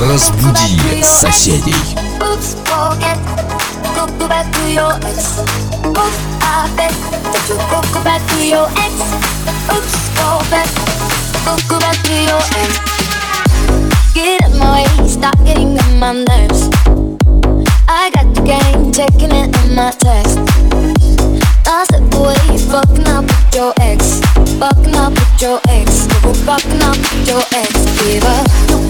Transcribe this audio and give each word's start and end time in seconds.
Разбуди 0.00 1.02
соседей. 1.02 1.74
Get 14.14 14.42
out 14.42 14.54
my 14.58 14.72
way, 14.72 15.08
stop 15.08 15.36
getting 15.44 15.78
on 15.78 15.98
my 15.98 16.12
nerves. 16.12 16.70
I 17.86 18.10
got 18.14 18.34
the 18.34 18.40
game, 18.40 18.90
taking 18.92 19.30
it 19.32 19.54
on 19.56 19.74
my 19.74 19.90
test. 19.98 20.38
I 21.66 21.84
said 21.90 22.10
the 22.10 22.20
way 22.20 22.52
you 22.52 22.58
fucking 22.58 23.06
up 23.06 23.24
with 23.24 23.54
your 23.54 23.72
ex, 23.80 24.20
fucking 24.58 24.96
up 24.96 25.12
with 25.12 25.42
your 25.42 25.60
ex, 25.68 26.06
fucking 26.46 26.82
up 26.82 26.96
with 26.96 27.28
your 27.28 27.42
ex. 27.52 27.72
Give 28.02 28.24
up. 28.24 28.89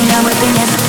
меня 0.00 0.22
мы 0.22 0.30
ты 0.30 0.46
не 0.46 0.83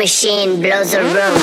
machine 0.00 0.62
blows 0.62 0.94
a 0.94 1.02
room. 1.02 1.40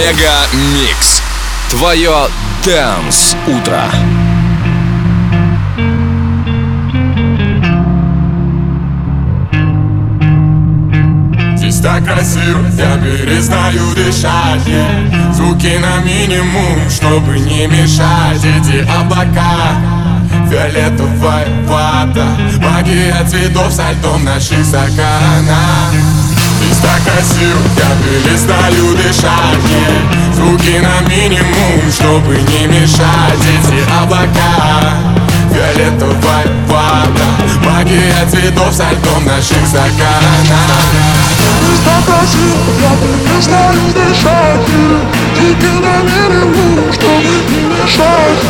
MegaMix. 0.00 1.20
Твое 1.68 2.28
Dance 2.64 3.36
Утро. 3.46 3.84
Здесь 11.54 11.80
так 11.80 12.02
красиво, 12.02 12.66
я 12.78 12.96
перестаю 12.96 13.94
дышать 13.94 14.66
yeah. 14.66 15.32
Звуки 15.34 15.78
на 15.78 15.98
минимум, 16.02 16.88
чтобы 16.88 17.38
не 17.38 17.66
мешать 17.66 18.42
Эти 18.42 18.88
облака 18.88 19.76
Фиолетовая 20.48 21.46
вода 21.66 22.38
Магия 22.58 23.22
цветов 23.28 23.70
со 23.70 23.92
льдом 23.92 24.24
наших 24.24 24.64
стаканах 24.64 25.92
Здесь 26.60 26.78
так 26.78 27.00
я 27.06 27.90
перестаю 28.04 28.94
дышать, 28.94 29.58
Звуки 30.34 30.80
на 30.80 31.08
минимум, 31.08 31.90
чтобы 31.90 32.36
не 32.36 32.66
мешать. 32.66 33.40
Эти 33.48 33.82
облака, 34.00 34.94
фиолетовая 35.52 36.46
вода 36.66 37.40
Магия 37.64 38.26
цветов 38.30 38.74
со 38.74 38.90
льдом 38.90 39.24
наших 39.24 39.66
заканов 39.66 40.30
Здесь 41.62 41.80
так 41.84 42.04
красиво, 42.04 42.72
как 42.80 43.00
и 43.00 43.36
листолюды 43.36 44.14
шаги 44.14 45.00
Звуки 45.36 45.70
на 45.80 45.96
минимум, 46.02 46.92
чтобы 46.92 47.32
не 47.48 47.60
мешать. 47.68 48.42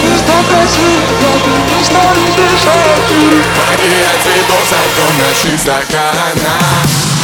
Здесь 0.00 0.24
так 0.26 0.44
красиво, 0.48 1.04
как 1.20 1.42
и 1.46 1.56
листолюды 1.70 2.46
шаги 2.62 3.24
Магия 3.58 4.12
цветов 4.22 4.62
со 4.68 4.76
льдом 4.76 5.12
наших 5.18 5.56
заканов 5.62 7.21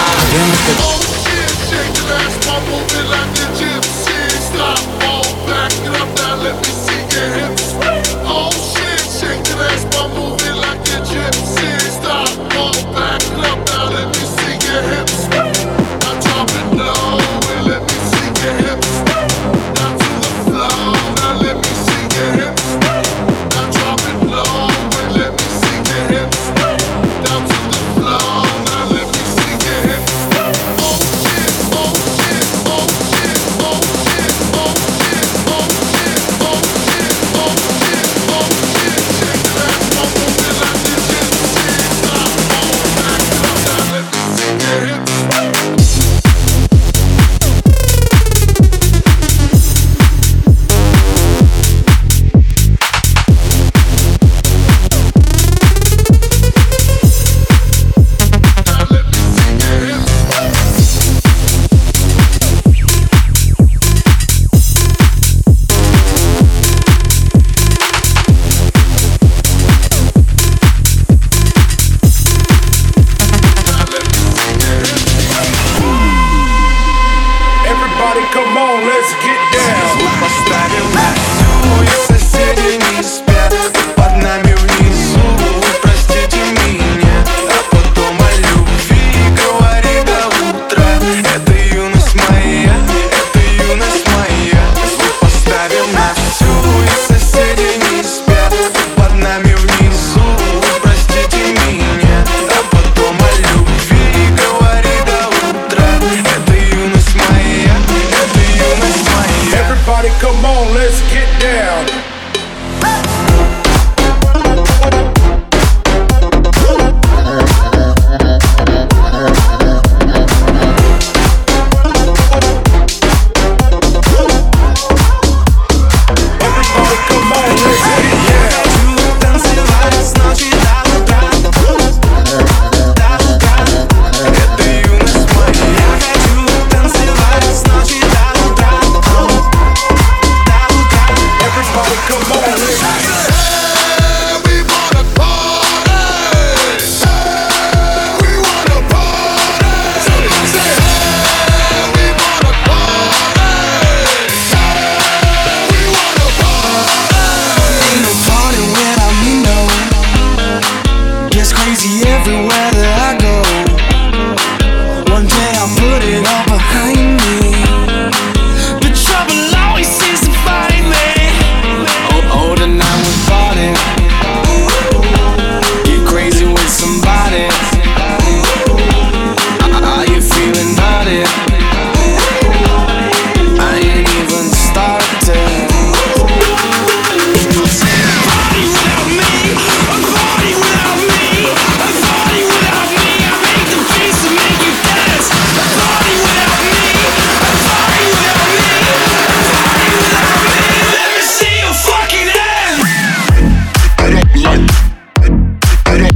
цветов 0.65 0.99
кидаешь 1.93 2.33
по 2.45 2.53
пол, 2.61 2.81
ты 2.87 3.38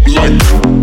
Light. 0.08 0.83